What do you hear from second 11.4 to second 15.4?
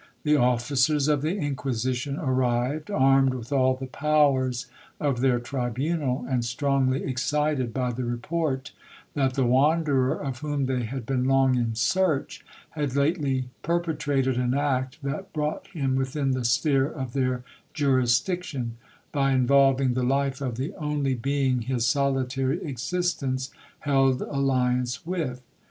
in search, had lately perpetrated an act that